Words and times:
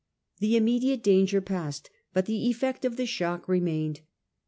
The 0.39 0.57
immediate 0.57 1.03
danger 1.03 1.41
passed, 1.41 1.91
but 2.11 2.25
the 2.25 2.47
effect 2.47 2.85
of 2.85 2.97
the 2.97 3.05
shock 3.05 3.47
remained. 3.47 4.01